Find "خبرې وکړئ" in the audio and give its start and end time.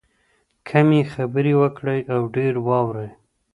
1.13-1.99